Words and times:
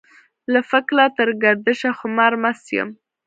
له 0.53 0.59
فکله 0.69 1.05
تر 1.17 1.29
ګردشه 1.43 1.89
خمار 1.99 2.33
مست 2.43 2.65
يم. 2.77 2.89